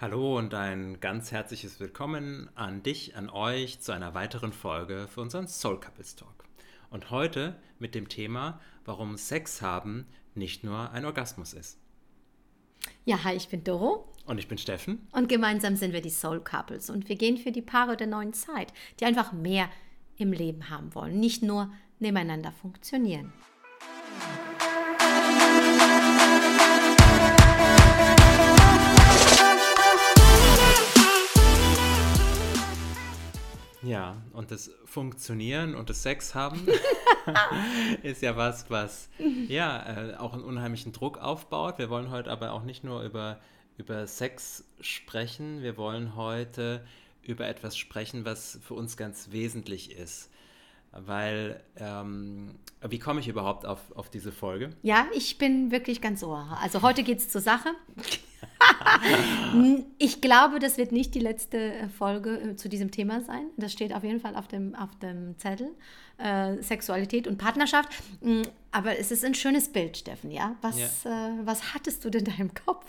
[0.00, 5.20] Hallo und ein ganz herzliches Willkommen an dich, an euch zu einer weiteren Folge für
[5.20, 6.44] unseren Soul Couples Talk.
[6.88, 10.06] Und heute mit dem Thema, warum Sex haben
[10.36, 11.80] nicht nur ein Orgasmus ist.
[13.06, 14.06] Ja, hi, ich bin Doro.
[14.24, 15.08] Und ich bin Steffen.
[15.10, 16.90] Und gemeinsam sind wir die Soul Couples.
[16.90, 19.68] Und wir gehen für die Paare der neuen Zeit, die einfach mehr
[20.16, 23.32] im Leben haben wollen, nicht nur nebeneinander funktionieren.
[33.82, 36.66] Ja, und das Funktionieren und das Sex haben
[38.02, 39.08] ist ja was, was
[39.46, 41.78] ja äh, auch einen unheimlichen Druck aufbaut.
[41.78, 43.38] Wir wollen heute aber auch nicht nur über,
[43.76, 46.84] über Sex sprechen, wir wollen heute
[47.22, 50.30] über etwas sprechen, was für uns ganz wesentlich ist.
[50.90, 54.70] Weil, ähm, wie komme ich überhaupt auf, auf diese Folge?
[54.82, 56.56] Ja, ich bin wirklich ganz ohr.
[56.62, 57.68] Also heute geht es zur Sache.
[59.98, 63.46] ich glaube, das wird nicht die letzte äh, Folge äh, zu diesem Thema sein.
[63.56, 65.70] Das steht auf jeden Fall auf dem, auf dem Zettel.
[66.18, 67.88] Äh, Sexualität und Partnerschaft.
[68.72, 70.56] Aber es ist ein schönes Bild, Steffen, ja?
[70.62, 71.28] Was, ja.
[71.28, 72.86] Äh, was hattest du denn da im Kopf?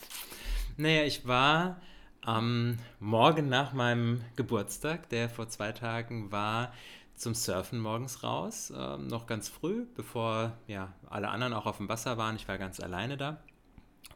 [0.77, 1.79] Naja, ich war
[2.21, 6.73] am Morgen nach meinem Geburtstag, der vor zwei Tagen war,
[7.15, 11.89] zum Surfen morgens raus, äh, noch ganz früh, bevor ja, alle anderen auch auf dem
[11.89, 12.35] Wasser waren.
[12.35, 13.43] Ich war ganz alleine da.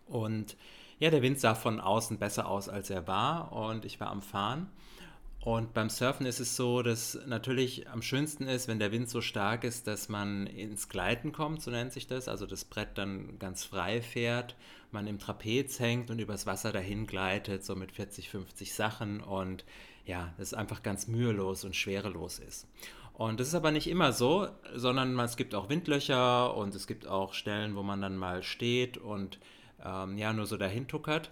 [0.05, 0.55] Und
[0.99, 4.21] ja, der Wind sah von außen besser aus, als er war und ich war am
[4.21, 4.69] Fahren.
[5.43, 9.19] Und beim Surfen ist es so, dass natürlich am schönsten ist, wenn der Wind so
[9.19, 12.29] stark ist, dass man ins Gleiten kommt, so nennt sich das.
[12.29, 14.55] Also das Brett dann ganz frei fährt,
[14.91, 19.19] man im Trapez hängt und übers Wasser dahin gleitet, so mit 40, 50 Sachen.
[19.19, 19.65] Und
[20.05, 22.65] ja, das einfach ganz mühelos und schwerelos ist.
[23.11, 27.05] Und das ist aber nicht immer so, sondern es gibt auch Windlöcher und es gibt
[27.05, 29.39] auch Stellen, wo man dann mal steht und
[29.83, 31.31] ähm, ja, nur so dahin tuckert.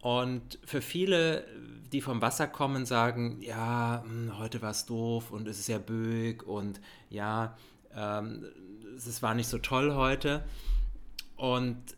[0.00, 1.46] Und für viele,
[1.92, 5.78] die vom Wasser kommen, sagen, ja, hm, heute war es doof und es ist ja
[5.78, 7.56] böig und ja,
[7.94, 8.44] ähm,
[8.96, 10.44] es war nicht so toll heute.
[11.36, 11.96] Und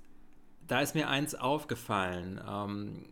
[0.66, 3.04] da ist mir eins aufgefallen, ähm,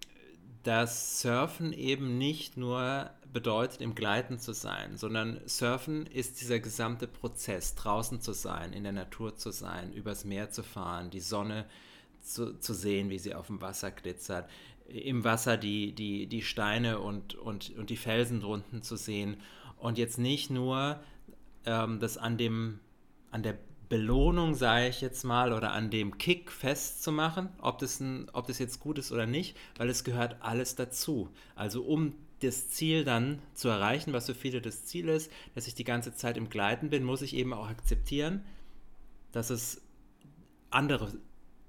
[0.62, 7.06] dass Surfen eben nicht nur bedeutet, im Gleiten zu sein, sondern Surfen ist dieser gesamte
[7.06, 11.66] Prozess, draußen zu sein, in der Natur zu sein, übers Meer zu fahren, die Sonne
[12.22, 14.49] zu, zu sehen, wie sie auf dem Wasser glitzert,
[14.87, 19.37] im Wasser die, die, die Steine und, und, und die Felsen drunten zu sehen
[19.78, 21.00] und jetzt nicht nur
[21.65, 22.81] ähm, das an dem
[23.31, 28.31] an der Belohnung, sage ich jetzt mal, oder an dem Kick festzumachen, ob das, ein,
[28.33, 31.28] ob das jetzt gut ist oder nicht, weil es gehört alles dazu.
[31.56, 35.75] Also um das Ziel dann zu erreichen, was für viele das Ziel ist, dass ich
[35.75, 38.44] die ganze Zeit im Gleiten bin, muss ich eben auch akzeptieren,
[39.31, 39.83] dass es
[40.71, 41.12] andere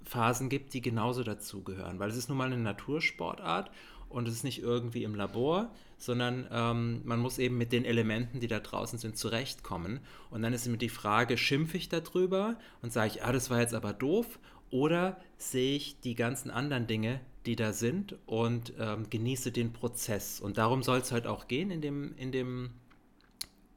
[0.05, 3.71] Phasen gibt, die genauso dazugehören, weil es ist nun mal eine Natursportart
[4.09, 8.39] und es ist nicht irgendwie im Labor, sondern ähm, man muss eben mit den Elementen,
[8.39, 10.01] die da draußen sind, zurechtkommen.
[10.29, 13.59] Und dann ist immer die Frage, schimpfe ich darüber und sage ich, ah, das war
[13.59, 19.09] jetzt aber doof, oder sehe ich die ganzen anderen Dinge, die da sind und ähm,
[19.09, 20.39] genieße den Prozess.
[20.39, 22.71] Und darum soll es heute auch gehen in dem, in dem,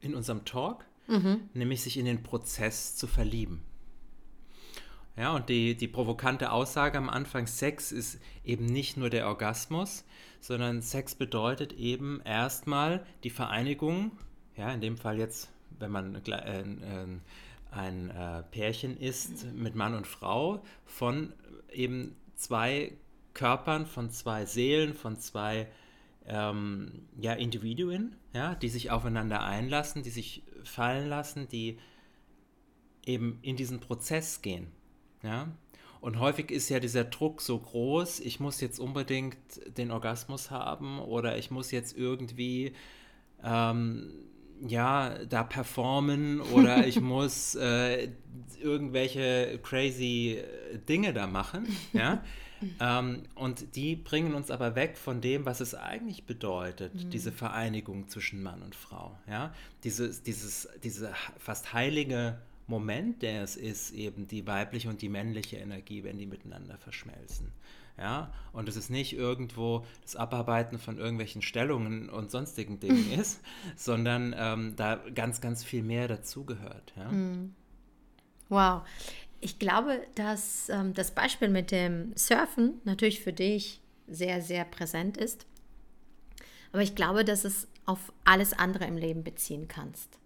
[0.01, 1.51] in unserem Talk, mhm.
[1.53, 3.63] nämlich sich in den Prozess zu verlieben.
[5.17, 10.05] Ja, und die, die provokante Aussage am Anfang, Sex ist eben nicht nur der Orgasmus,
[10.41, 14.13] sondern Sex bedeutet eben erstmal die Vereinigung,
[14.57, 16.65] ja, in dem Fall jetzt, wenn man äh, äh,
[17.71, 21.33] ein äh, Pärchen ist mit Mann und Frau, von
[21.73, 22.93] eben zwei
[23.33, 25.69] Körpern, von zwei Seelen, von zwei
[26.27, 31.79] ähm, ja, Individuen, ja, die sich aufeinander einlassen, die sich fallen lassen, die
[33.05, 34.76] eben in diesen Prozess gehen.
[35.27, 35.49] Ja?
[36.01, 39.37] Und häufig ist ja dieser Druck so groß, ich muss jetzt unbedingt
[39.77, 42.75] den Orgasmus haben oder ich muss jetzt irgendwie
[43.43, 44.13] ähm,
[44.67, 48.09] ja, da performen oder ich muss äh,
[48.63, 50.43] irgendwelche crazy
[50.89, 51.67] Dinge da machen.
[51.93, 52.23] Ja?
[52.81, 57.11] ähm, und die bringen uns aber weg von dem, was es eigentlich bedeutet, mhm.
[57.11, 59.19] diese Vereinigung zwischen Mann und Frau.
[59.29, 59.53] Ja?
[59.85, 65.57] Dieses, dieses, diese fast heilige Moment, der es ist, eben die weibliche und die männliche
[65.57, 67.53] Energie, wenn die miteinander verschmelzen.
[67.99, 73.41] Ja, und es ist nicht irgendwo das Abarbeiten von irgendwelchen Stellungen und sonstigen Dingen ist,
[73.75, 76.93] sondern ähm, da ganz, ganz viel mehr dazugehört.
[76.97, 77.11] Ja?
[77.11, 77.55] Hm.
[78.49, 78.83] Wow.
[79.41, 85.17] Ich glaube, dass ähm, das Beispiel mit dem Surfen natürlich für dich sehr, sehr präsent
[85.17, 85.47] ist.
[86.73, 90.19] Aber ich glaube, dass es auf alles andere im Leben beziehen kannst.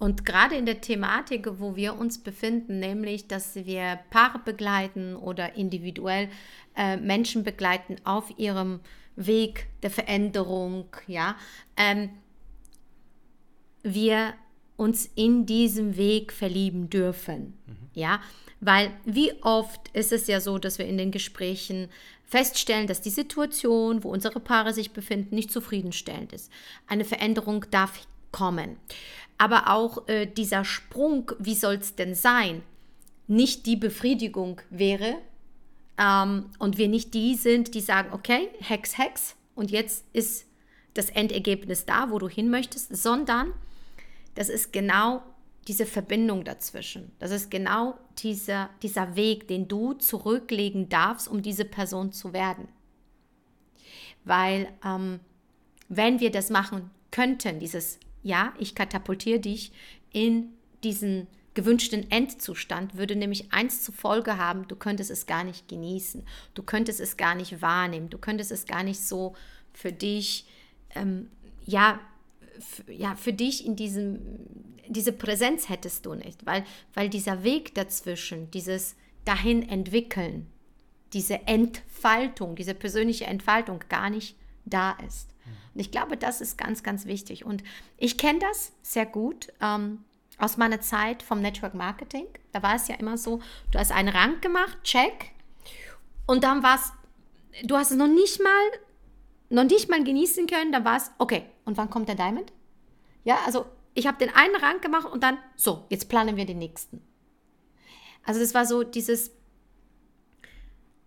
[0.00, 5.56] Und gerade in der Thematik, wo wir uns befinden, nämlich, dass wir Paare begleiten oder
[5.56, 6.30] individuell
[6.74, 8.80] äh, Menschen begleiten auf ihrem
[9.16, 11.36] Weg der Veränderung, ja,
[11.76, 12.08] ähm,
[13.82, 14.32] wir
[14.78, 17.76] uns in diesem Weg verlieben dürfen, mhm.
[17.92, 18.22] ja,
[18.60, 21.90] weil wie oft ist es ja so, dass wir in den Gesprächen
[22.24, 26.50] feststellen, dass die Situation, wo unsere Paare sich befinden, nicht zufriedenstellend ist.
[26.86, 27.98] Eine Veränderung darf
[28.32, 28.76] kommen.
[29.38, 32.62] Aber auch äh, dieser Sprung, wie soll es denn sein,
[33.26, 35.16] nicht die Befriedigung wäre
[35.98, 40.46] ähm, und wir nicht die sind, die sagen, okay, Hex, Hex und jetzt ist
[40.94, 43.52] das Endergebnis da, wo du hin möchtest, sondern
[44.34, 45.22] das ist genau
[45.68, 47.12] diese Verbindung dazwischen.
[47.18, 52.68] Das ist genau dieser, dieser Weg, den du zurücklegen darfst, um diese Person zu werden.
[54.24, 55.20] Weil ähm,
[55.88, 59.72] wenn wir das machen könnten, dieses Ja, ich katapultiere dich
[60.12, 60.52] in
[60.84, 66.24] diesen gewünschten Endzustand, würde nämlich eins zur Folge haben, du könntest es gar nicht genießen,
[66.54, 69.34] du könntest es gar nicht wahrnehmen, du könntest es gar nicht so
[69.72, 70.46] für dich,
[70.94, 71.28] ähm,
[71.66, 72.00] ja,
[72.88, 74.20] ja, für dich in diesem,
[74.88, 76.64] diese Präsenz hättest du nicht, weil,
[76.94, 80.46] weil dieser Weg dazwischen, dieses dahin entwickeln,
[81.12, 85.28] diese Entfaltung, diese persönliche Entfaltung gar nicht da ist.
[85.74, 87.44] Und ich glaube, das ist ganz, ganz wichtig.
[87.44, 87.62] Und
[87.96, 90.04] ich kenne das sehr gut ähm,
[90.38, 92.26] aus meiner Zeit vom Network Marketing.
[92.52, 93.40] Da war es ja immer so,
[93.70, 95.32] du hast einen Rang gemacht, check.
[96.26, 96.92] Und dann war es,
[97.66, 98.80] du hast es noch nicht mal
[99.50, 102.52] noch nicht mal genießen können, dann war es, okay, und wann kommt der Diamond?
[103.24, 106.58] Ja, also ich habe den einen Rang gemacht und dann, so, jetzt planen wir den
[106.58, 107.02] nächsten.
[108.24, 109.32] Also das war so dieses,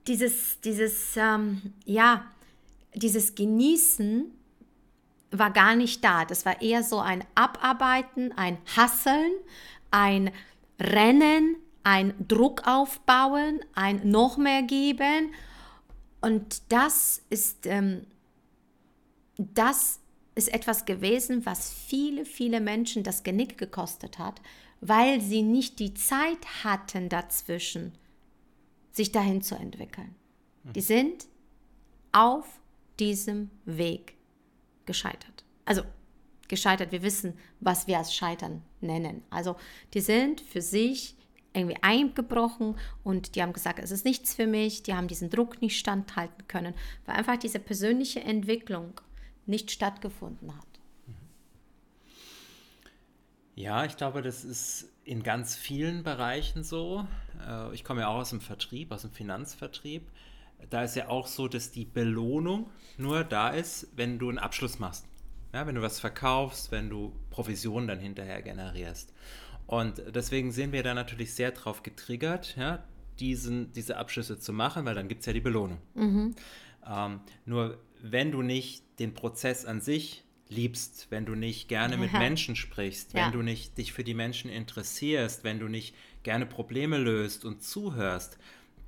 [0.08, 2.26] dieses, dieses, ähm, ja,
[2.96, 4.26] dieses Genießen
[5.32, 6.26] war gar nicht da.
[6.26, 9.32] Das war eher so ein Abarbeiten, ein Hasseln,
[9.92, 10.32] ein
[10.80, 15.34] Rennen, ein Druck aufbauen, ein noch mehr geben.
[16.22, 18.06] Und das ist ähm,
[19.38, 20.00] das
[20.36, 24.42] ist etwas gewesen, was viele, viele Menschen das Genick gekostet hat,
[24.82, 27.94] weil sie nicht die Zeit hatten dazwischen,
[28.92, 30.16] sich dahin zu entwickeln.
[30.76, 31.28] Die sind
[32.12, 32.46] auf
[33.00, 34.16] diesem Weg
[34.86, 35.44] gescheitert.
[35.66, 35.84] Also
[36.48, 39.24] gescheitert, wir wissen, was wir als Scheitern nennen.
[39.30, 39.56] Also
[39.94, 41.16] die sind für sich
[41.54, 45.62] irgendwie eingebrochen und die haben gesagt, es ist nichts für mich, die haben diesen Druck
[45.62, 46.74] nicht standhalten können,
[47.06, 49.00] weil einfach diese persönliche Entwicklung
[49.46, 50.66] nicht stattgefunden hat.
[53.56, 57.08] Ja, ich glaube, das ist in ganz vielen Bereichen so.
[57.48, 60.10] Äh, ich komme ja auch aus dem Vertrieb, aus dem Finanzvertrieb.
[60.70, 64.80] Da ist ja auch so, dass die Belohnung nur da ist, wenn du einen Abschluss
[64.80, 65.06] machst.
[65.54, 69.14] Ja, wenn du was verkaufst, wenn du Provisionen dann hinterher generierst.
[69.68, 72.84] Und deswegen sind wir da natürlich sehr drauf getriggert, ja,
[73.20, 75.78] diesen, diese Abschlüsse zu machen, weil dann gibt es ja die Belohnung.
[75.94, 76.36] Mhm.
[76.88, 82.14] Ähm, nur wenn du nicht den Prozess an sich liebst, wenn du nicht gerne mit
[82.14, 83.32] Menschen sprichst, wenn ja.
[83.32, 88.38] du nicht dich für die Menschen interessierst, wenn du nicht gerne Probleme löst und zuhörst,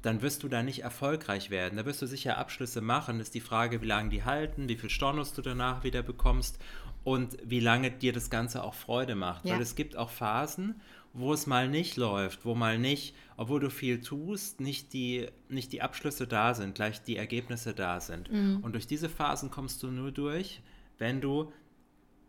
[0.05, 1.77] dann wirst du da nicht erfolgreich werden.
[1.77, 3.17] Da wirst du sicher Abschlüsse machen.
[3.17, 6.59] Das ist die Frage, wie lange die halten, wie viel Stornos du danach wieder bekommst
[7.03, 9.45] und wie lange dir das Ganze auch Freude macht.
[9.45, 9.55] Ja.
[9.55, 10.79] Weil es gibt auch Phasen,
[11.13, 15.71] wo es mal nicht läuft, wo mal nicht, obwohl du viel tust, nicht die, nicht
[15.71, 18.31] die Abschlüsse da sind, gleich die Ergebnisse da sind.
[18.31, 18.59] Mhm.
[18.61, 20.61] Und durch diese Phasen kommst du nur durch,
[20.99, 21.51] wenn du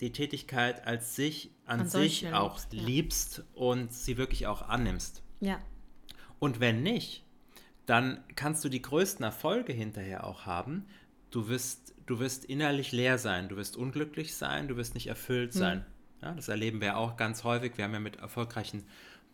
[0.00, 3.45] die Tätigkeit als sich an, an sich auch liebst, ja.
[3.54, 5.23] und sie wirklich auch annimmst.
[5.40, 5.59] Ja.
[6.38, 7.25] Und wenn nicht,
[7.87, 10.87] dann kannst du die größten Erfolge hinterher auch haben.
[11.31, 15.55] Du wirst, du wirst innerlich leer sein, du wirst unglücklich sein, du wirst nicht erfüllt
[15.55, 15.59] mhm.
[15.59, 15.87] sein.
[16.23, 17.76] Ja, das erleben wir auch ganz häufig.
[17.76, 18.85] Wir haben ja mit erfolgreichen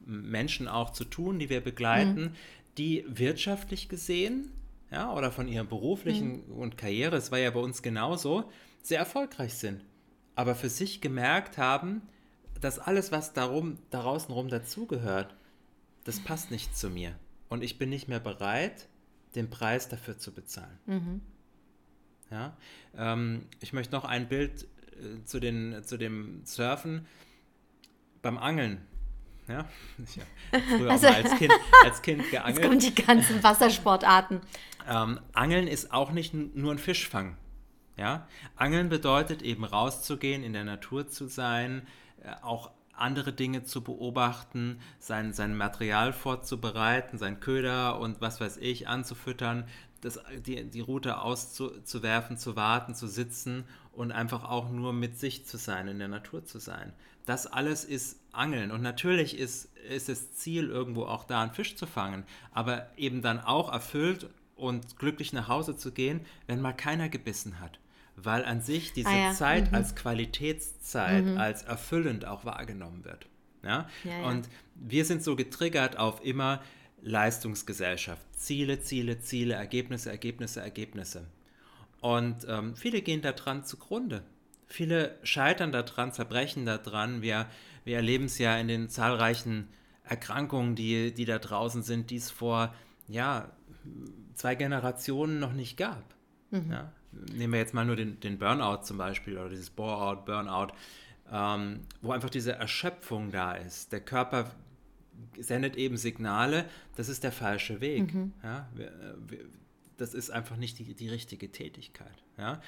[0.05, 2.33] Menschen auch zu tun, die wir begleiten, mhm.
[2.77, 4.51] die wirtschaftlich gesehen,
[4.91, 6.55] ja, oder von ihrem beruflichen mhm.
[6.55, 8.51] und Karriere, es war ja bei uns genauso,
[8.83, 9.83] sehr erfolgreich sind.
[10.35, 12.03] Aber für sich gemerkt haben,
[12.61, 15.35] dass alles, was darum, da rum dazugehört,
[16.05, 17.15] das passt nicht zu mir.
[17.53, 18.89] Und ich bin nicht mehr bereit,
[19.35, 20.79] den Preis dafür zu bezahlen.
[20.87, 21.21] Mhm.
[22.31, 22.57] Ja,
[22.97, 27.07] ähm, ich möchte noch ein Bild äh, zu, den, zu dem Surfen
[28.23, 28.81] beim Angeln.
[29.49, 29.69] Ja,
[30.03, 31.53] ich habe früher also, mal als kind,
[31.85, 32.57] als kind geangelt.
[32.57, 34.41] Jetzt kommen die ganzen Wassersportarten.
[34.89, 37.37] Ähm, Angeln ist auch nicht nur ein Fischfang.
[37.99, 38.27] Ja?
[38.57, 41.87] Angeln bedeutet eben rauszugehen, in der Natur zu sein,
[42.23, 42.71] äh, auch
[43.03, 49.65] andere Dinge zu beobachten, sein, sein Material vorzubereiten, sein Köder und was weiß ich anzufüttern,
[50.01, 55.47] das, die, die Route auszuwerfen, zu warten, zu sitzen und einfach auch nur mit sich
[55.47, 56.93] zu sein, in der Natur zu sein.
[57.25, 58.73] Das alles ist Angeln.
[58.73, 63.23] Und natürlich ist, ist das Ziel irgendwo auch da, einen Fisch zu fangen, aber eben
[63.23, 67.79] dann auch erfüllt und glücklich nach Hause zu gehen, wenn mal keiner gebissen hat.
[68.17, 69.77] Weil an sich diese Ah ja, Zeit mhm.
[69.77, 73.27] als Qualitätszeit, als erfüllend auch wahrgenommen wird.
[73.65, 73.89] Ja?
[74.05, 74.29] Ja.
[74.29, 76.61] Und wir sind so getriggert auf immer
[77.03, 78.23] Leistungsgesellschaft.
[78.33, 81.27] Ziele, Ziele, Ziele, Ergebnisse, Ergebnisse, Ergebnisse.
[82.01, 84.23] Und ähm, viele gehen daran zugrunde.
[84.67, 87.23] Viele scheitern daran, zerbrechen daran.
[87.23, 87.47] Wir,
[87.85, 89.69] wir erleben es ja in den zahlreichen
[90.05, 92.75] Erkrankungen, die, die da draußen sind, die es vor
[93.07, 93.51] ja,
[94.35, 96.15] zwei Generationen noch nicht gab.
[96.51, 96.93] Ja?
[97.35, 100.73] Nehmen wir jetzt mal nur den, den Burnout zum Beispiel oder dieses Bore-out, Burnout,
[101.31, 103.93] ähm, wo einfach diese Erschöpfung da ist.
[103.93, 104.51] Der Körper
[105.39, 108.13] sendet eben Signale, das ist der falsche Weg.
[108.43, 108.69] Ja?
[108.75, 109.39] Wir, äh,
[109.97, 112.23] das ist einfach nicht die, die richtige Tätigkeit.
[112.39, 112.61] Ja?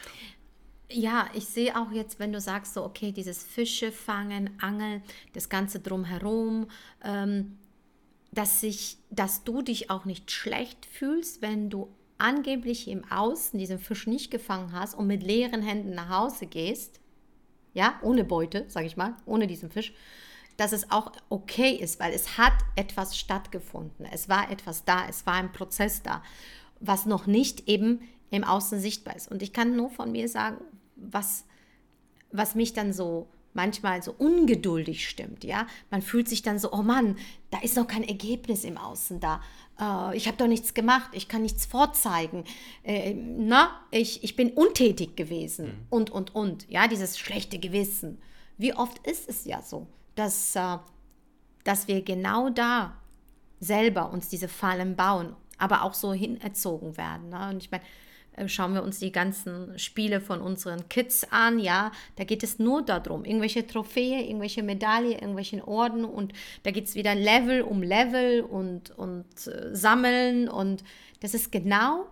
[0.91, 5.49] Ja, ich sehe auch jetzt, wenn du sagst, so, okay, dieses Fische fangen, Angeln, das
[5.49, 6.69] Ganze drumherum,
[7.03, 7.59] ähm,
[8.33, 13.79] dass, sich, dass du dich auch nicht schlecht fühlst, wenn du angeblich im Außen diesen
[13.79, 17.01] Fisch nicht gefangen hast und mit leeren Händen nach Hause gehst,
[17.73, 19.93] ja, ohne Beute, sage ich mal, ohne diesen Fisch,
[20.57, 25.27] dass es auch okay ist, weil es hat etwas stattgefunden, es war etwas da, es
[25.27, 26.23] war ein Prozess da,
[26.81, 29.31] was noch nicht eben im Außen sichtbar ist.
[29.31, 30.59] Und ich kann nur von mir sagen,
[30.97, 31.45] was,
[32.31, 35.67] was mich dann so manchmal so ungeduldig stimmt, ja.
[35.91, 37.17] Man fühlt sich dann so, oh Mann,
[37.65, 39.41] ist noch kein Ergebnis im Außen da.
[39.81, 42.45] Äh, ich habe doch nichts gemacht, ich kann nichts vorzeigen.
[42.83, 46.71] Äh, na, ich, ich bin untätig gewesen und, und, und.
[46.71, 48.19] Ja, dieses schlechte Gewissen.
[48.57, 50.79] Wie oft ist es ja so, dass, äh,
[51.65, 52.97] dass wir genau da
[53.61, 57.31] selber uns diese Fallen bauen, aber auch so hinerzogen werden.
[57.31, 57.49] Ne?
[57.51, 57.85] Und ich meine,
[58.47, 62.83] schauen wir uns die ganzen Spiele von unseren Kids an, ja, da geht es nur
[62.83, 68.43] darum, irgendwelche Trophäe, irgendwelche Medaillen, irgendwelchen Orden und da geht es wieder Level um Level
[68.43, 70.85] und, und äh, Sammeln und
[71.21, 72.07] das ist genau,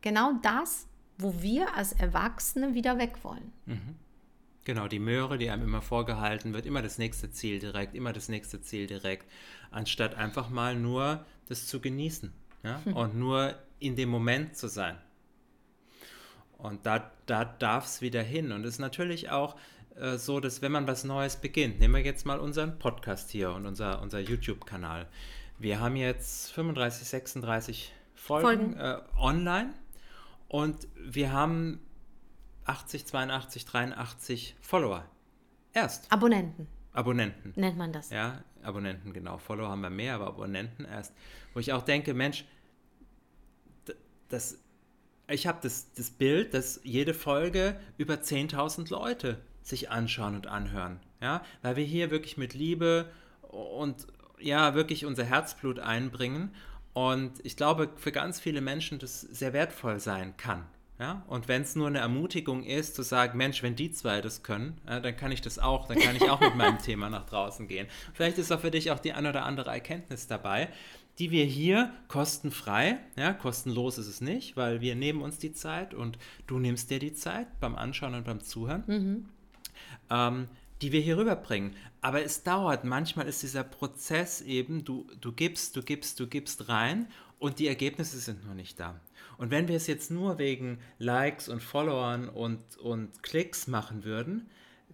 [0.00, 0.86] genau das,
[1.18, 3.52] wo wir als Erwachsene wieder weg wollen.
[4.64, 8.28] Genau, die Möhre, die einem immer vorgehalten wird, immer das nächste Ziel direkt, immer das
[8.28, 9.26] nächste Ziel direkt,
[9.70, 12.80] anstatt einfach mal nur das zu genießen ja?
[12.94, 14.96] und nur in dem Moment zu sein.
[16.62, 18.52] Und da, da darf es wieder hin.
[18.52, 19.56] Und es ist natürlich auch
[19.96, 23.52] äh, so, dass wenn man was Neues beginnt, nehmen wir jetzt mal unseren Podcast hier
[23.52, 25.06] und unser, unser YouTube-Kanal.
[25.58, 28.76] Wir haben jetzt 35, 36 Folgen, Folgen.
[28.76, 29.74] Äh, online
[30.48, 31.80] und wir haben
[32.64, 35.04] 80, 82, 83 Follower.
[35.72, 36.10] Erst.
[36.12, 37.52] Abonnenten Abonnenten.
[37.56, 38.10] nennt man das.
[38.10, 39.38] Ja, Abonnenten, genau.
[39.38, 41.14] Follower haben wir mehr, aber Abonnenten erst.
[41.54, 42.44] Wo ich auch denke, Mensch,
[44.28, 44.58] das,
[45.30, 51.00] ich habe das, das Bild, dass jede Folge über 10.000 Leute sich anschauen und anhören.
[51.20, 53.10] Ja, weil wir hier wirklich mit Liebe
[53.42, 54.06] und
[54.38, 56.54] ja, wirklich unser Herzblut einbringen.
[56.92, 60.66] Und ich glaube, für ganz viele Menschen das sehr wertvoll sein kann.
[60.98, 64.42] Ja, und wenn es nur eine Ermutigung ist, zu sagen, Mensch, wenn die zwei das
[64.42, 67.24] können, ja, dann kann ich das auch, dann kann ich auch mit meinem Thema nach
[67.24, 67.86] draußen gehen.
[68.12, 70.68] Vielleicht ist auch für dich auch die ein oder andere Erkenntnis dabei,
[71.20, 75.92] die wir hier kostenfrei, ja, kostenlos ist es nicht, weil wir nehmen uns die Zeit
[75.92, 79.28] und du nimmst dir die Zeit beim Anschauen und beim Zuhören,
[80.10, 80.48] ähm,
[80.80, 81.76] die wir hier rüberbringen.
[82.00, 86.70] Aber es dauert, manchmal ist dieser Prozess eben, du, du gibst, du gibst, du gibst
[86.70, 87.06] rein
[87.38, 88.98] und die Ergebnisse sind noch nicht da.
[89.36, 94.48] Und wenn wir es jetzt nur wegen Likes und Followern und, und Klicks machen würden,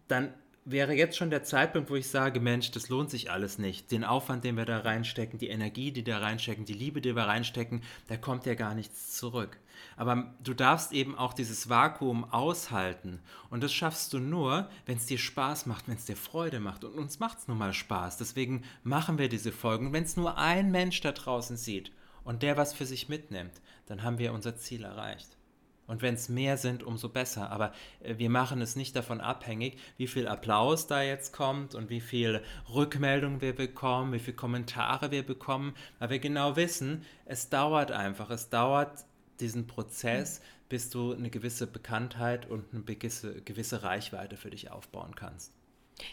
[0.09, 0.35] dann
[0.67, 3.93] wäre jetzt schon der Zeitpunkt, wo ich sage, Mensch, das lohnt sich alles nicht.
[3.93, 7.23] Den Aufwand, den wir da reinstecken, die Energie, die da reinstecken, die Liebe, die wir
[7.23, 9.59] reinstecken, da kommt ja gar nichts zurück.
[9.97, 13.21] Aber du darfst eben auch dieses Vakuum aushalten.
[13.49, 16.85] Und das schaffst du nur, wenn es dir Spaß macht, wenn es dir Freude macht.
[16.85, 18.17] Und uns macht es nun mal Spaß.
[18.19, 19.93] Deswegen machen wir diese Folgen.
[19.93, 21.93] Wenn es nur ein Mensch da draußen sieht
[22.25, 23.53] und der was für sich mitnimmt,
[23.87, 25.37] dann haben wir unser Ziel erreicht.
[25.87, 27.51] Und wenn es mehr sind, umso besser.
[27.51, 31.91] Aber äh, wir machen es nicht davon abhängig, wie viel Applaus da jetzt kommt und
[31.91, 37.49] wie viel Rückmeldung wir bekommen, wie viele Kommentare wir bekommen, weil wir genau wissen, es
[37.49, 38.31] dauert einfach.
[38.31, 39.05] Es dauert
[39.41, 45.15] diesen Prozess, bis du eine gewisse Bekanntheit und eine gewisse, gewisse Reichweite für dich aufbauen
[45.15, 45.53] kannst.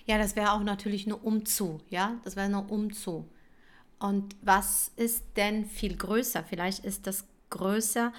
[0.05, 3.29] Ja, das wäre auch natürlich nur umzu, ja, das wäre nur umzu.
[3.99, 6.43] Und was ist denn viel größer?
[6.43, 8.11] Vielleicht ist das größer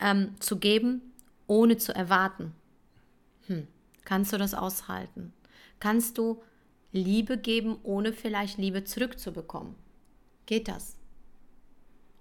[0.00, 1.00] ähm, zu geben,
[1.46, 2.54] ohne zu erwarten.
[3.46, 3.66] Hm.
[4.04, 5.32] Kannst du das aushalten?
[5.80, 6.42] Kannst du
[6.92, 9.74] Liebe geben, ohne vielleicht Liebe zurückzubekommen?
[10.46, 10.96] Geht das?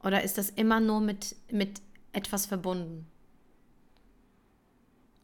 [0.04, 3.08] Oder ist das immer nur mit, mit etwas verbunden?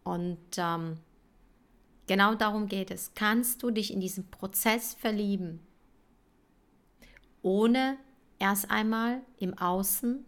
[0.04, 0.98] Und ähm,
[2.08, 3.14] genau darum geht es.
[3.14, 5.60] Kannst du dich in diesen Prozess verlieben,
[7.42, 7.98] ohne
[8.40, 10.26] erst einmal im Außen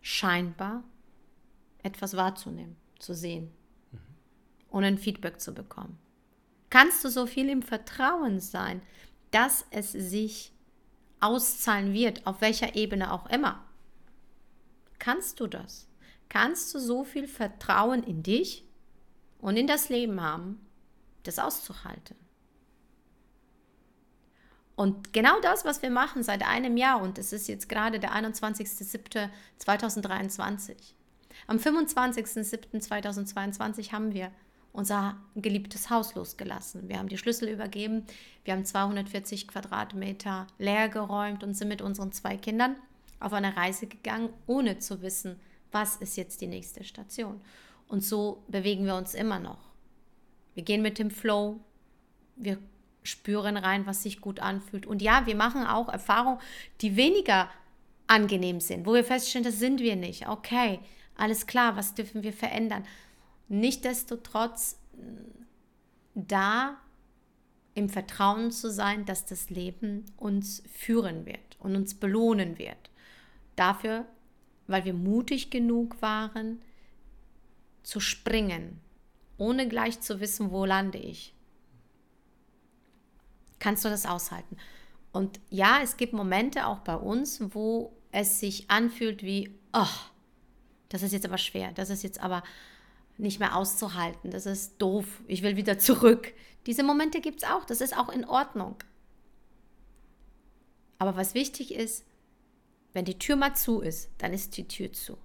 [0.00, 0.82] scheinbar
[1.82, 3.52] etwas wahrzunehmen, zu sehen
[3.92, 3.98] mhm.
[4.70, 5.98] und ein Feedback zu bekommen?
[6.70, 8.82] Kannst du so viel im Vertrauen sein,
[9.32, 10.52] dass es sich
[11.20, 13.64] auszahlen wird, auf welcher Ebene auch immer?
[14.98, 15.86] Kannst du das?
[16.28, 18.64] Kannst du so viel Vertrauen in dich
[19.38, 20.60] und in das Leben haben,
[21.24, 22.16] das auszuhalten?
[24.76, 28.14] Und genau das, was wir machen seit einem Jahr, und es ist jetzt gerade der
[28.14, 30.94] 21.07.2023.
[31.46, 34.32] Am 25.07.2022 haben wir
[34.72, 36.88] unser geliebtes Haus losgelassen.
[36.88, 38.04] Wir haben die Schlüssel übergeben,
[38.44, 42.76] wir haben 240 Quadratmeter leer geräumt und sind mit unseren zwei Kindern
[43.18, 45.38] auf eine Reise gegangen, ohne zu wissen,
[45.72, 47.40] was ist jetzt die nächste Station.
[47.88, 49.58] Und so bewegen wir uns immer noch.
[50.54, 51.60] Wir gehen mit dem Flow,
[52.36, 52.58] wir
[53.02, 54.86] spüren rein, was sich gut anfühlt.
[54.86, 56.38] Und ja, wir machen auch Erfahrungen,
[56.80, 57.48] die weniger
[58.06, 60.28] angenehm sind, wo wir feststellen, das sind wir nicht.
[60.28, 60.80] Okay,
[61.20, 62.84] alles klar, was dürfen wir verändern?
[63.48, 64.78] Nichtsdestotrotz
[66.14, 66.76] da
[67.74, 72.90] im Vertrauen zu sein, dass das Leben uns führen wird und uns belohnen wird.
[73.56, 74.06] Dafür,
[74.66, 76.60] weil wir mutig genug waren,
[77.82, 78.80] zu springen,
[79.38, 81.34] ohne gleich zu wissen, wo lande ich
[83.60, 84.56] kannst du das aushalten.
[85.12, 89.86] Und ja, es gibt Momente auch bei uns, wo es sich anfühlt wie, oh,
[90.90, 92.42] das ist jetzt aber schwer, das ist jetzt aber
[93.16, 96.32] nicht mehr auszuhalten, das ist doof, ich will wieder zurück.
[96.66, 98.76] Diese Momente gibt es auch, das ist auch in Ordnung.
[100.98, 102.04] Aber was wichtig ist,
[102.92, 105.16] wenn die Tür mal zu ist, dann ist die Tür zu.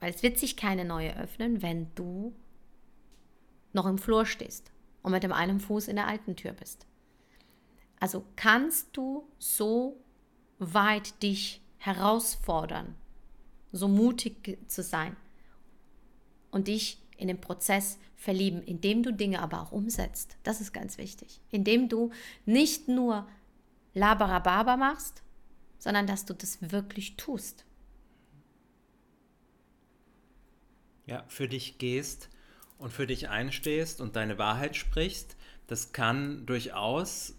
[0.00, 2.34] Weil es wird sich keine neue öffnen, wenn du
[3.72, 6.86] noch im Flur stehst und mit dem einen Fuß in der alten Tür bist.
[8.00, 10.02] Also kannst du so
[10.58, 12.94] weit dich herausfordern,
[13.76, 15.16] so mutig zu sein
[16.50, 20.36] und dich in den Prozess verlieben, indem du Dinge aber auch umsetzt.
[20.42, 21.40] Das ist ganz wichtig.
[21.50, 22.10] Indem du
[22.44, 23.26] nicht nur
[23.94, 25.22] Labarababa machst,
[25.78, 27.64] sondern dass du das wirklich tust.
[31.06, 32.28] Ja, für dich gehst
[32.78, 35.36] und für dich einstehst und deine Wahrheit sprichst,
[35.66, 37.34] das kann durchaus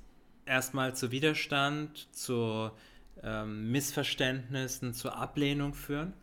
[0.46, 2.72] erstmal zu Widerstand, zu
[3.24, 6.14] ähm, Missverständnissen, zur Ablehnung führen.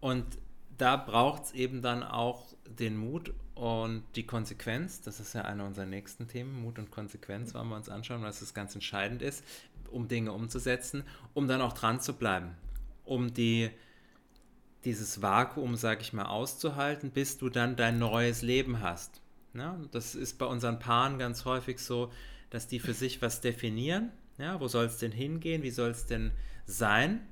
[0.00, 0.24] Und
[0.76, 5.00] da braucht es eben dann auch den Mut und die Konsequenz.
[5.00, 6.62] Das ist ja einer unserer nächsten Themen.
[6.62, 9.44] Mut und Konsequenz wollen wir uns anschauen, was das ganz entscheidend ist,
[9.90, 11.04] um Dinge umzusetzen,
[11.34, 12.50] um dann auch dran zu bleiben,
[13.04, 13.70] um die
[14.84, 19.22] dieses Vakuum, sag ich mal, auszuhalten, bis du dann dein neues Leben hast.
[19.54, 22.12] Ja, das ist bei unseren Paaren ganz häufig so,
[22.50, 24.10] dass die für sich was definieren.
[24.38, 25.62] Ja, wo soll es denn hingehen?
[25.62, 26.32] Wie soll es denn
[26.66, 27.26] sein?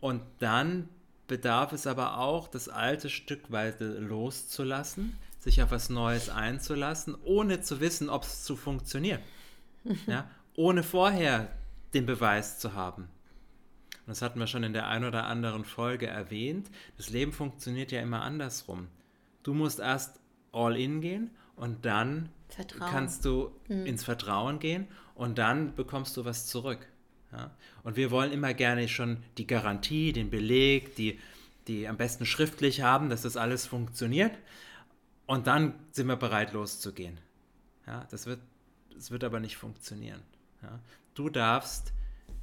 [0.00, 0.88] Und dann
[1.26, 7.80] bedarf es aber auch, das alte Stückweise loszulassen, sich auf was Neues einzulassen, ohne zu
[7.80, 9.20] wissen, ob es zu funktioniert.
[10.08, 11.48] Ja, ohne vorher
[11.94, 13.08] den Beweis zu haben
[14.06, 18.00] das hatten wir schon in der einen oder anderen Folge erwähnt, das Leben funktioniert ja
[18.00, 18.88] immer andersrum.
[19.42, 20.20] Du musst erst
[20.52, 22.90] all in gehen und dann Vertrauen.
[22.90, 23.86] kannst du mhm.
[23.86, 26.86] ins Vertrauen gehen und dann bekommst du was zurück.
[27.32, 27.50] Ja?
[27.82, 31.18] Und wir wollen immer gerne schon die Garantie, den Beleg, die,
[31.66, 34.36] die am besten schriftlich haben, dass das alles funktioniert.
[35.26, 37.18] Und dann sind wir bereit loszugehen.
[37.86, 38.06] Ja?
[38.10, 38.40] Das, wird,
[38.94, 40.22] das wird aber nicht funktionieren.
[40.62, 40.80] Ja?
[41.14, 41.92] Du darfst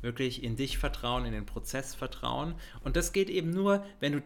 [0.02, 2.56] wirklich in dich vertrauen, in den Prozess vertrauen.
[2.84, 4.22] Und das geht eben nur, wenn du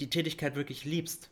[0.00, 1.30] die Tätigkeit wirklich liebst.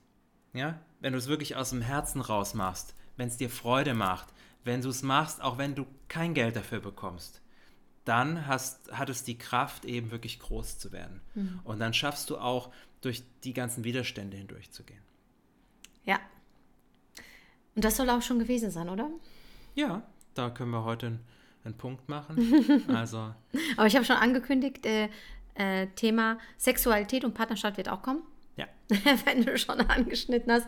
[0.53, 0.81] Ja?
[1.01, 4.29] Wenn du es wirklich aus dem Herzen raus machst, wenn es dir Freude macht,
[4.65, 7.41] wenn du es machst, auch wenn du kein Geld dafür bekommst,
[8.05, 11.21] dann hast, hat es die Kraft, eben wirklich groß zu werden.
[11.35, 11.61] Mhm.
[11.65, 12.73] Und dann schaffst du auch,
[13.03, 15.03] durch die ganzen Widerstände hindurchzugehen.
[16.05, 16.21] Ja.
[17.75, 19.11] Und das soll auch schon gewesen sein, oder?
[19.75, 20.03] Ja,
[20.35, 21.19] da können wir heute
[21.65, 22.85] einen Punkt machen.
[22.95, 23.35] Also.
[23.77, 25.09] Aber ich habe schon angekündigt, äh,
[25.55, 28.23] äh, Thema Sexualität und Partnerschaft wird auch kommen.
[29.25, 30.67] Wenn du schon angeschnitten hast.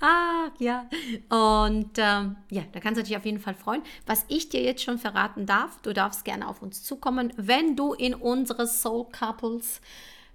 [0.00, 0.88] Ah, ja.
[1.28, 3.82] Und ähm, ja, da kannst du dich auf jeden Fall freuen.
[4.06, 7.92] Was ich dir jetzt schon verraten darf, du darfst gerne auf uns zukommen, wenn du
[7.92, 9.80] in unsere Soul Couples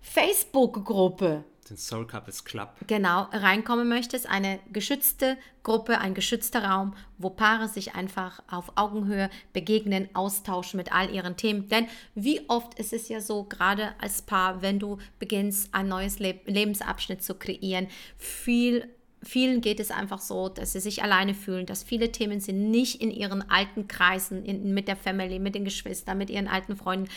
[0.01, 2.69] Facebook-Gruppe den Soul Couples Club.
[2.87, 9.29] Genau, reinkommen möchtest, eine geschützte Gruppe, ein geschützter Raum, wo Paare sich einfach auf Augenhöhe
[9.53, 11.69] begegnen, austauschen mit all ihren Themen.
[11.69, 16.19] Denn wie oft ist es ja so, gerade als Paar, wenn du beginnst, ein neues
[16.19, 18.87] Le Lebensabschnitt zu kreieren, viel
[19.23, 23.01] vielen geht es einfach so, dass sie sich alleine fühlen, dass viele Themen sind nicht
[23.01, 27.07] in ihren alten Kreisen, in, mit der Family, mit den Geschwistern, mit ihren alten Freunden.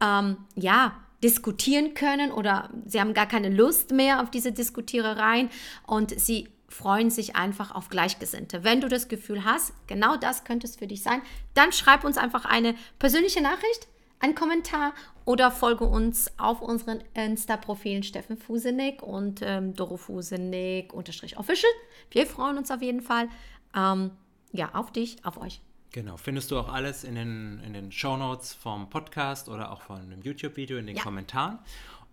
[0.00, 5.50] Ähm, ja, diskutieren können oder sie haben gar keine Lust mehr auf diese Diskutierereien
[5.86, 8.64] und sie freuen sich einfach auf Gleichgesinnte.
[8.64, 11.20] Wenn du das Gefühl hast, genau das könnte es für dich sein,
[11.54, 13.88] dann schreib uns einfach eine persönliche Nachricht,
[14.20, 21.38] einen Kommentar oder folge uns auf unseren Insta-Profilen Steffen Fusenig und ähm, Doro Fusenig unterstrich
[21.38, 21.72] official.
[22.10, 23.28] Wir freuen uns auf jeden Fall.
[23.74, 24.12] Ähm,
[24.52, 25.60] ja, auf dich, auf euch.
[25.92, 29.82] Genau, findest du auch alles in den, in den Show Notes vom Podcast oder auch
[29.82, 31.02] von einem YouTube-Video in den ja.
[31.02, 31.58] Kommentaren.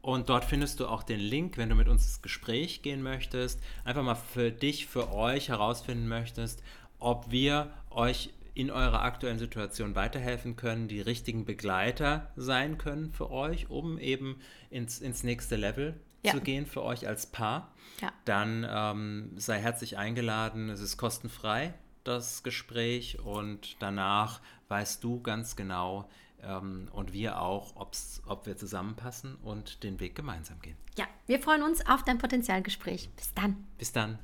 [0.02, 3.60] Und dort findest du auch den Link, wenn du mit uns ins Gespräch gehen möchtest,
[3.84, 6.64] einfach mal für dich, für euch herausfinden möchtest,
[6.98, 13.30] ob wir euch in eurer aktuellen Situation weiterhelfen können, die richtigen Begleiter sein können für
[13.30, 14.40] euch, um eben
[14.72, 16.32] ins, ins nächste Level ja.
[16.32, 17.72] zu gehen für euch als Paar.
[18.02, 18.12] Ja.
[18.26, 21.76] Dann ähm, sei herzlich eingeladen, es ist kostenfrei
[22.08, 26.10] das Gespräch und danach weißt du ganz genau
[26.42, 30.78] ähm, und wir auch, ob wir zusammenpassen und den Weg gemeinsam gehen.
[30.98, 33.10] Ja, wir freuen uns auf dein Potenzialgespräch.
[33.16, 33.68] Bis dann.
[33.78, 34.20] Bis dann.